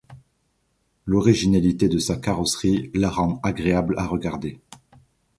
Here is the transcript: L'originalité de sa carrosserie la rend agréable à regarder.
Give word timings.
L'originalité 1.05 1.87
de 1.87 1.99
sa 1.99 2.15
carrosserie 2.15 2.89
la 2.95 3.11
rend 3.11 3.39
agréable 3.43 3.93
à 3.99 4.07
regarder. 4.07 4.59